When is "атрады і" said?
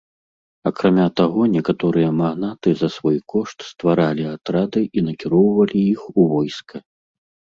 4.35-5.03